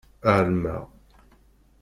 Ɛelmeɣ. 0.35 0.83